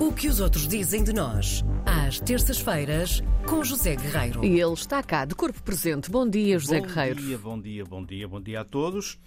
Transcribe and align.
O 0.00 0.14
que 0.14 0.28
os 0.28 0.40
outros 0.40 0.66
dizem 0.66 1.04
de 1.04 1.12
nós, 1.12 1.62
às 1.84 2.18
terças-feiras, 2.18 3.22
com 3.46 3.62
José 3.62 3.96
Guerreiro. 3.96 4.42
E 4.42 4.58
ele 4.58 4.72
está 4.72 5.02
cá, 5.02 5.26
de 5.26 5.34
corpo 5.34 5.62
presente. 5.62 6.10
Bom 6.10 6.26
dia, 6.26 6.58
José 6.58 6.80
bom 6.80 6.86
Guerreiro. 6.86 7.16
Bom 7.16 7.26
dia, 7.26 7.38
bom 7.38 7.60
dia, 7.60 7.84
bom 7.84 8.04
dia, 8.06 8.28
bom 8.28 8.40
dia 8.40 8.60
a 8.62 8.64
todos. 8.64 9.18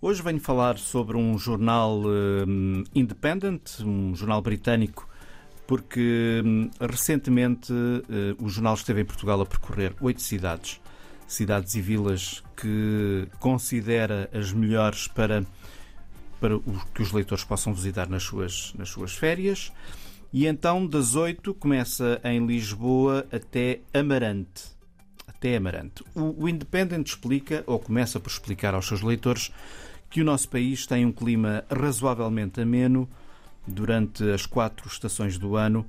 Hoje 0.00 0.22
venho 0.22 0.38
falar 0.38 0.78
sobre 0.78 1.16
um 1.16 1.36
jornal 1.36 2.00
um, 2.06 2.84
independent, 2.94 3.80
um 3.80 4.14
jornal 4.14 4.40
britânico, 4.40 5.08
porque 5.66 6.40
um, 6.44 6.70
recentemente 6.80 7.72
uh, 7.72 8.36
o 8.38 8.48
jornal 8.48 8.74
esteve 8.74 9.00
em 9.00 9.04
Portugal 9.04 9.40
a 9.40 9.46
percorrer 9.46 9.96
oito 10.00 10.22
cidades, 10.22 10.80
cidades 11.26 11.74
e 11.74 11.80
vilas 11.80 12.40
que 12.56 13.26
considera 13.40 14.30
as 14.32 14.52
melhores 14.52 15.08
para, 15.08 15.44
para 16.40 16.56
que 16.94 17.02
os 17.02 17.10
leitores 17.10 17.42
possam 17.42 17.74
visitar 17.74 18.08
nas 18.08 18.22
suas, 18.22 18.72
nas 18.78 18.90
suas 18.90 19.12
férias. 19.12 19.72
E 20.32 20.46
então, 20.46 20.86
das 20.86 21.16
oito, 21.16 21.52
começa 21.52 22.20
em 22.22 22.46
Lisboa 22.46 23.26
até 23.32 23.80
Amarante. 23.92 24.64
Até 25.26 25.56
Amarante. 25.56 26.04
O, 26.14 26.44
o 26.44 26.48
Independent 26.48 27.04
explica, 27.04 27.64
ou 27.66 27.80
começa 27.80 28.20
por 28.20 28.30
explicar 28.30 28.72
aos 28.72 28.86
seus 28.86 29.02
leitores, 29.02 29.50
que 30.08 30.22
o 30.22 30.24
nosso 30.24 30.48
país 30.48 30.86
tem 30.86 31.04
um 31.04 31.10
clima 31.10 31.64
razoavelmente 31.68 32.60
ameno 32.60 33.08
durante 33.66 34.22
as 34.30 34.46
quatro 34.46 34.86
estações 34.86 35.36
do 35.36 35.56
ano, 35.56 35.84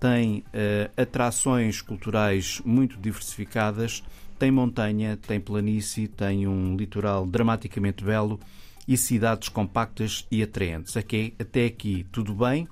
tem 0.00 0.38
uh, 0.38 1.00
atrações 1.00 1.80
culturais 1.80 2.60
muito 2.64 2.96
diversificadas, 2.98 4.02
tem 4.38 4.50
montanha, 4.50 5.16
tem 5.16 5.40
planície, 5.40 6.08
tem 6.08 6.48
um 6.48 6.76
litoral 6.76 7.24
dramaticamente 7.26 8.04
belo 8.04 8.40
e 8.86 8.96
cidades 8.96 9.48
compactas 9.48 10.26
e 10.30 10.42
atraentes. 10.42 10.96
Aqui, 10.96 11.32
até 11.38 11.66
aqui 11.66 12.04
tudo 12.10 12.34
bem 12.34 12.68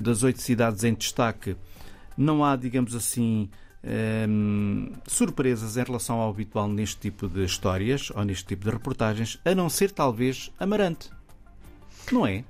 das 0.00 0.22
oito 0.22 0.40
cidades 0.40 0.84
em 0.84 0.94
destaque, 0.94 1.56
não 2.16 2.44
há, 2.44 2.56
digamos 2.56 2.94
assim, 2.94 3.48
hum, 4.28 4.92
surpresas 5.06 5.76
em 5.76 5.84
relação 5.84 6.20
ao 6.20 6.30
habitual 6.30 6.68
neste 6.68 6.98
tipo 6.98 7.28
de 7.28 7.44
histórias 7.44 8.10
ou 8.14 8.24
neste 8.24 8.46
tipo 8.46 8.64
de 8.64 8.70
reportagens, 8.70 9.38
a 9.44 9.54
não 9.54 9.68
ser 9.68 9.90
talvez 9.90 10.50
Amarante. 10.58 11.10
Não 12.12 12.26
é? 12.26 12.44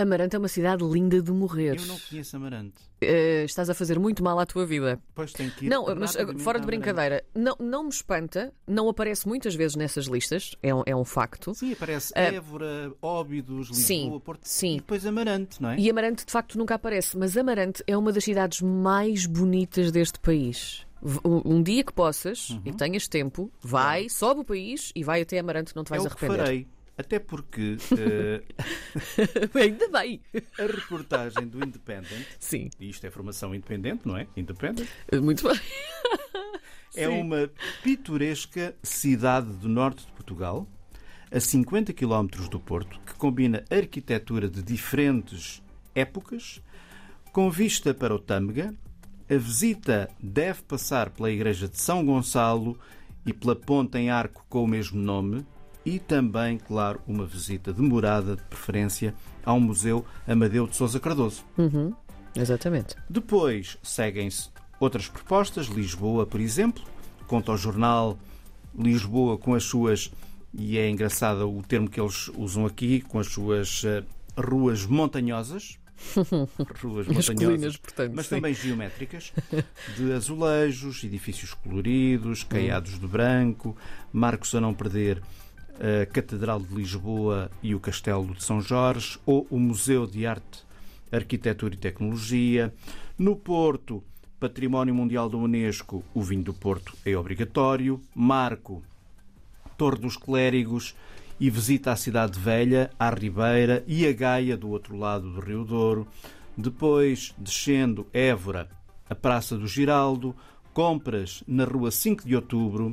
Amarante 0.00 0.36
é 0.36 0.38
uma 0.38 0.48
cidade 0.48 0.84
linda 0.84 1.20
de 1.20 1.32
morrer. 1.32 1.76
Eu 1.78 1.86
não 1.86 1.98
conheço 1.98 2.36
Amarante. 2.36 2.74
Uh, 3.02 3.44
estás 3.44 3.70
a 3.70 3.74
fazer 3.74 3.98
muito 3.98 4.22
mal 4.24 4.38
à 4.38 4.46
tua 4.46 4.66
vida. 4.66 5.00
Pois 5.14 5.32
tem 5.32 5.48
que 5.50 5.66
ir 5.66 5.68
Não, 5.68 5.86
mas 5.94 6.16
fora 6.38 6.58
de 6.58 6.66
brincadeira, 6.66 7.24
não, 7.34 7.56
não 7.60 7.84
me 7.84 7.90
espanta, 7.90 8.52
não 8.66 8.88
aparece 8.88 9.26
muitas 9.28 9.54
vezes 9.54 9.76
nessas 9.76 10.06
listas, 10.06 10.56
é 10.62 10.74
um, 10.74 10.82
é 10.84 10.96
um 10.96 11.04
facto. 11.04 11.54
Sim, 11.54 11.72
aparece 11.72 12.12
Uh, 12.12 12.18
Évora, 12.18 12.92
Óbidos, 13.00 13.68
Lisboa, 13.68 13.74
sim, 13.76 14.20
Porto 14.24 14.40
sim. 14.44 14.74
e 14.74 14.76
depois 14.78 15.06
Amarante, 15.06 15.62
não 15.62 15.70
é? 15.70 15.78
E 15.78 15.88
Amarante 15.90 16.24
de 16.26 16.32
facto 16.32 16.58
nunca 16.58 16.74
aparece, 16.74 17.16
mas 17.16 17.36
Amarante 17.36 17.82
é 17.86 17.96
uma 17.96 18.12
das 18.12 18.24
cidades 18.24 18.60
mais 18.60 19.26
bonitas 19.26 19.90
deste 19.92 20.18
país. 20.18 20.86
Um, 21.24 21.62
dia 21.62 21.84
que 21.84 21.92
possas 21.92 22.58
e 22.64 22.72
que 22.72 22.76
tenhas 22.76 23.06
tempo, 23.06 23.52
vai, 23.62 24.08
sobe 24.08 24.40
o 24.40 24.44
país 24.44 24.90
e 24.96 25.04
vai 25.04 25.22
até 25.22 25.38
Amarante, 25.38 25.76
não 25.76 25.84
te 25.84 25.90
vais 25.90 26.04
é 26.04 26.08
o 26.08 26.10
que 26.10 26.24
arrepender. 26.24 26.44
farei. 26.44 26.66
Até 26.98 27.20
porque 27.20 27.76
eh, 27.96 28.42
Ainda 29.54 29.88
bem. 29.88 30.20
a 30.58 30.66
reportagem 30.66 31.46
do 31.46 31.64
Independent, 31.64 32.26
Sim, 32.40 32.68
e 32.80 32.90
isto 32.90 33.06
é 33.06 33.10
formação 33.10 33.54
independente, 33.54 34.00
não 34.04 34.16
é? 34.16 34.26
Independent, 34.36 34.88
muito 35.22 35.48
bem. 35.48 35.60
É 36.96 37.06
Sim. 37.06 37.20
uma 37.20 37.48
pitoresca 37.82 38.74
cidade 38.82 39.52
do 39.52 39.68
norte 39.68 40.04
de 40.04 40.12
Portugal, 40.12 40.66
a 41.30 41.38
50 41.38 41.92
km 41.92 42.26
do 42.50 42.58
Porto, 42.58 42.98
que 43.06 43.14
combina 43.14 43.64
arquitetura 43.70 44.48
de 44.48 44.62
diferentes 44.62 45.62
épocas, 45.94 46.60
com 47.32 47.48
vista 47.50 47.94
para 47.94 48.12
o 48.14 48.18
Tâmega. 48.18 48.74
A 49.30 49.36
visita 49.36 50.08
deve 50.20 50.62
passar 50.62 51.10
pela 51.10 51.30
igreja 51.30 51.68
de 51.68 51.78
São 51.78 52.04
Gonçalo 52.04 52.76
e 53.26 53.32
pela 53.32 53.54
ponte 53.54 53.98
em 53.98 54.10
arco 54.10 54.44
com 54.48 54.64
o 54.64 54.66
mesmo 54.66 55.00
nome, 55.00 55.46
e 55.88 55.98
também, 55.98 56.58
claro, 56.58 57.00
uma 57.06 57.24
visita 57.24 57.72
demorada, 57.72 58.36
de 58.36 58.42
preferência, 58.42 59.14
ao 59.42 59.58
Museu 59.58 60.04
Amadeu 60.26 60.66
de 60.66 60.76
Sousa 60.76 61.00
Cardoso. 61.00 61.42
Uhum, 61.56 61.94
exatamente. 62.36 62.94
Depois 63.08 63.78
seguem-se 63.82 64.50
outras 64.78 65.08
propostas, 65.08 65.64
Lisboa, 65.64 66.26
por 66.26 66.42
exemplo, 66.42 66.84
conta 67.26 67.52
ao 67.52 67.56
jornal 67.56 68.18
Lisboa 68.78 69.38
com 69.38 69.54
as 69.54 69.64
suas, 69.64 70.12
e 70.52 70.76
é 70.76 70.90
engraçado 70.90 71.50
o 71.50 71.62
termo 71.62 71.88
que 71.88 71.98
eles 71.98 72.28
usam 72.36 72.66
aqui, 72.66 73.00
com 73.00 73.18
as 73.18 73.28
suas 73.28 73.82
eh, 73.86 74.04
ruas 74.36 74.84
montanhosas. 74.84 75.78
ruas 76.84 77.08
montanhosas, 77.08 77.78
portanto. 77.78 78.12
mas 78.14 78.26
sim. 78.26 78.36
também 78.36 78.52
geométricas, 78.52 79.32
de 79.96 80.12
azulejos, 80.12 81.02
edifícios 81.02 81.54
coloridos, 81.54 82.44
caiados 82.44 83.00
de 83.00 83.06
branco, 83.06 83.74
marcos 84.12 84.54
a 84.54 84.60
não 84.60 84.74
perder 84.74 85.22
a 85.78 86.06
Catedral 86.06 86.60
de 86.60 86.74
Lisboa 86.74 87.50
e 87.62 87.74
o 87.74 87.80
Castelo 87.80 88.34
de 88.34 88.42
São 88.42 88.60
Jorge, 88.60 89.18
ou 89.24 89.46
o 89.50 89.58
Museu 89.58 90.06
de 90.06 90.26
Arte, 90.26 90.64
Arquitetura 91.10 91.74
e 91.74 91.78
Tecnologia. 91.78 92.74
No 93.18 93.36
Porto, 93.36 94.02
Património 94.38 94.94
Mundial 94.94 95.28
da 95.28 95.36
Unesco, 95.36 96.04
o 96.14 96.22
vinho 96.22 96.42
do 96.42 96.54
Porto 96.54 96.94
é 97.04 97.16
obrigatório. 97.16 98.00
Marco, 98.14 98.82
Torre 99.76 100.00
dos 100.00 100.16
Clérigos 100.16 100.94
e 101.40 101.50
visita 101.50 101.92
à 101.92 101.96
Cidade 101.96 102.38
Velha, 102.38 102.90
à 102.98 103.10
Ribeira 103.10 103.84
e 103.86 104.06
a 104.06 104.12
Gaia 104.12 104.56
do 104.56 104.68
outro 104.68 104.96
lado 104.96 105.30
do 105.32 105.40
Rio 105.40 105.64
Douro. 105.64 106.06
Depois, 106.56 107.34
descendo 107.38 108.06
Évora, 108.12 108.68
a 109.08 109.14
Praça 109.14 109.56
do 109.56 109.66
Giraldo, 109.66 110.34
compras 110.72 111.42
na 111.46 111.64
Rua 111.64 111.90
5 111.90 112.26
de 112.26 112.34
Outubro 112.34 112.92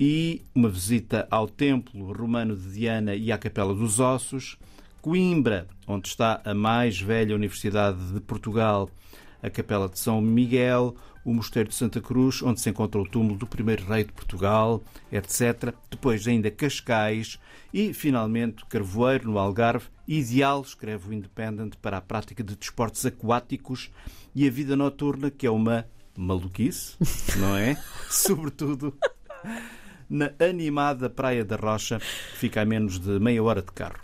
e 0.00 0.40
uma 0.54 0.70
visita 0.70 1.28
ao 1.30 1.46
Templo 1.46 2.10
Romano 2.10 2.56
de 2.56 2.72
Diana 2.72 3.14
e 3.14 3.30
à 3.30 3.36
Capela 3.36 3.74
dos 3.74 4.00
Ossos. 4.00 4.56
Coimbra, 5.02 5.68
onde 5.86 6.08
está 6.08 6.40
a 6.42 6.54
mais 6.54 6.98
velha 6.98 7.34
Universidade 7.34 8.14
de 8.14 8.20
Portugal, 8.20 8.88
a 9.42 9.50
Capela 9.50 9.90
de 9.90 9.98
São 9.98 10.18
Miguel, 10.22 10.96
o 11.22 11.34
Mosteiro 11.34 11.68
de 11.68 11.74
Santa 11.74 12.00
Cruz, 12.00 12.42
onde 12.42 12.62
se 12.62 12.70
encontra 12.70 12.98
o 12.98 13.06
túmulo 13.06 13.36
do 13.36 13.46
primeiro 13.46 13.84
rei 13.84 14.04
de 14.04 14.12
Portugal, 14.12 14.82
etc. 15.12 15.74
Depois 15.90 16.26
ainda 16.26 16.50
Cascais 16.50 17.38
e, 17.70 17.92
finalmente, 17.92 18.64
Carvoeiro, 18.64 19.30
no 19.30 19.38
Algarve, 19.38 19.88
ideal, 20.08 20.62
escreve 20.62 21.10
o 21.10 21.12
Independent, 21.12 21.74
para 21.76 21.98
a 21.98 22.02
prática 22.02 22.42
de 22.42 22.56
desportos 22.56 23.04
aquáticos 23.04 23.90
e 24.34 24.48
a 24.48 24.50
vida 24.50 24.74
noturna, 24.74 25.30
que 25.30 25.46
é 25.46 25.50
uma 25.50 25.86
maluquice, 26.16 26.96
não 27.36 27.54
é? 27.54 27.76
Sobretudo 28.08 28.94
na 30.10 30.32
animada 30.40 31.08
Praia 31.08 31.44
da 31.44 31.56
Rocha, 31.56 31.98
que 32.00 32.36
fica 32.36 32.60
a 32.60 32.64
menos 32.64 32.98
de 32.98 33.18
meia 33.20 33.42
hora 33.42 33.62
de 33.62 33.70
carro. 33.72 34.00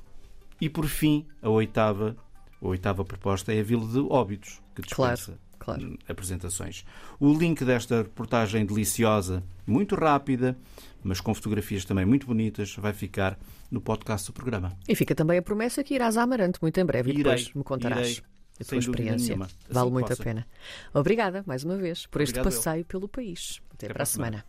E, 0.60 0.70
por 0.70 0.86
fim, 0.86 1.26
a 1.42 1.50
oitava, 1.50 2.16
a 2.62 2.66
oitava 2.66 3.04
proposta 3.04 3.52
é 3.52 3.60
a 3.60 3.62
Vila 3.62 3.86
de 3.86 3.98
Óbidos, 3.98 4.62
que 4.74 4.80
dispensa 4.82 5.38
Claro. 5.58 5.84
hum, 5.84 5.96
apresentações. 6.08 6.84
O 7.18 7.32
link 7.36 7.64
desta 7.64 7.98
reportagem 8.02 8.64
deliciosa, 8.64 9.42
muito 9.66 9.96
rápida, 9.96 10.56
mas 11.02 11.20
com 11.20 11.34
fotografias 11.34 11.84
também 11.84 12.04
muito 12.06 12.26
bonitas, 12.26 12.74
vai 12.76 12.92
ficar 12.92 13.36
no 13.70 13.80
podcast 13.80 14.28
do 14.28 14.32
programa. 14.32 14.72
E 14.88 14.94
fica 14.94 15.14
também 15.14 15.38
a 15.38 15.42
promessa 15.42 15.82
que 15.82 15.94
irás 15.94 16.16
a 16.16 16.22
Amarante 16.22 16.58
muito 16.62 16.78
em 16.78 16.84
breve 16.84 17.10
e 17.10 17.14
Irei, 17.14 17.24
depois 17.24 17.52
me 17.54 17.64
contarás 17.64 18.12
irei, 18.12 18.22
a 18.60 18.64
tua 18.64 18.78
experiência. 18.78 19.26
nenhuma, 19.28 19.46
assim 19.46 19.54
vale 19.68 19.90
muito 19.90 20.06
a 20.06 20.08
possa. 20.10 20.22
pena. 20.22 20.46
Obrigada 20.94 21.42
mais 21.46 21.64
uma 21.64 21.76
vez 21.76 22.06
por 22.06 22.20
este 22.20 22.38
Obrigado 22.38 22.52
eu. 22.54 22.56
passeio 22.62 22.84
pelo 22.84 23.08
país. 23.08 23.60
Até, 23.74 23.86
Até 23.86 23.92
para 23.94 24.02
a 24.02 24.04
a 24.04 24.06
semana. 24.06 24.30
semana. 24.38 24.44